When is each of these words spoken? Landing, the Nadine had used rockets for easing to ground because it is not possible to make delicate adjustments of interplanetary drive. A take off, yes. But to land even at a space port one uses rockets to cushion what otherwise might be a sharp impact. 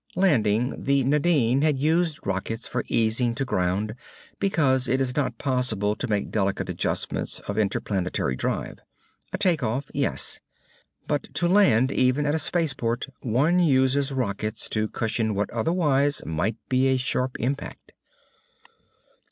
Landing, 0.15 0.83
the 0.85 1.03
Nadine 1.03 1.61
had 1.61 1.77
used 1.77 2.25
rockets 2.25 2.67
for 2.67 2.83
easing 2.87 3.35
to 3.35 3.45
ground 3.45 3.93
because 4.39 4.87
it 4.87 4.99
is 4.99 5.15
not 5.15 5.37
possible 5.37 5.95
to 5.95 6.07
make 6.07 6.31
delicate 6.31 6.69
adjustments 6.69 7.39
of 7.41 7.55
interplanetary 7.55 8.35
drive. 8.35 8.79
A 9.31 9.37
take 9.37 9.61
off, 9.61 9.91
yes. 9.93 10.39
But 11.05 11.31
to 11.35 11.47
land 11.47 11.91
even 11.91 12.25
at 12.25 12.33
a 12.33 12.39
space 12.39 12.73
port 12.73 13.05
one 13.19 13.59
uses 13.59 14.11
rockets 14.11 14.67
to 14.69 14.87
cushion 14.87 15.35
what 15.35 15.51
otherwise 15.51 16.25
might 16.25 16.55
be 16.67 16.87
a 16.87 16.97
sharp 16.97 17.37
impact. 17.39 17.93